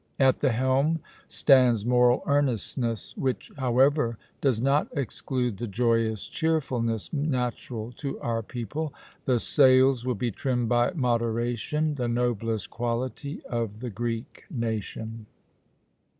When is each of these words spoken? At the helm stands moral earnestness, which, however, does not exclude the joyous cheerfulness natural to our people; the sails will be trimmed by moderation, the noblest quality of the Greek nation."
At 0.19 0.39
the 0.39 0.51
helm 0.51 0.99
stands 1.27 1.85
moral 1.85 2.23
earnestness, 2.25 3.15
which, 3.15 3.51
however, 3.59 4.17
does 4.41 4.59
not 4.59 4.87
exclude 4.97 5.57
the 5.57 5.67
joyous 5.67 6.27
cheerfulness 6.27 7.13
natural 7.13 7.91
to 7.97 8.19
our 8.19 8.41
people; 8.41 8.95
the 9.25 9.39
sails 9.39 10.03
will 10.03 10.15
be 10.15 10.31
trimmed 10.31 10.69
by 10.69 10.89
moderation, 10.95 11.93
the 11.93 12.07
noblest 12.07 12.71
quality 12.71 13.43
of 13.45 13.79
the 13.79 13.91
Greek 13.91 14.45
nation." 14.49 15.27